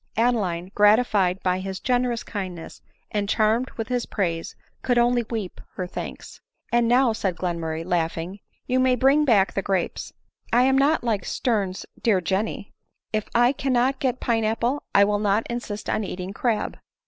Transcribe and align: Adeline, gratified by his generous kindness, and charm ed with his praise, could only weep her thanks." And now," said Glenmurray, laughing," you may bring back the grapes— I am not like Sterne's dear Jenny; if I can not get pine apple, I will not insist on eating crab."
Adeline, 0.17 0.71
gratified 0.73 1.39
by 1.43 1.59
his 1.59 1.79
generous 1.79 2.23
kindness, 2.23 2.81
and 3.11 3.29
charm 3.29 3.61
ed 3.67 3.77
with 3.77 3.87
his 3.89 4.07
praise, 4.07 4.55
could 4.81 4.97
only 4.97 5.21
weep 5.29 5.61
her 5.75 5.85
thanks." 5.85 6.41
And 6.73 6.87
now," 6.87 7.13
said 7.13 7.35
Glenmurray, 7.35 7.85
laughing," 7.85 8.39
you 8.67 8.79
may 8.79 8.95
bring 8.95 9.25
back 9.25 9.53
the 9.53 9.61
grapes— 9.61 10.11
I 10.51 10.63
am 10.63 10.75
not 10.75 11.03
like 11.03 11.23
Sterne's 11.23 11.85
dear 12.01 12.19
Jenny; 12.19 12.73
if 13.13 13.27
I 13.35 13.51
can 13.51 13.73
not 13.73 13.99
get 13.99 14.19
pine 14.19 14.43
apple, 14.43 14.81
I 14.95 15.03
will 15.03 15.19
not 15.19 15.45
insist 15.51 15.87
on 15.87 16.03
eating 16.03 16.33
crab." 16.33 16.79